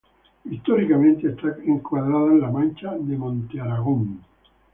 [0.49, 4.25] Históricamente, está encuadrada en la Mancha de Montearagón.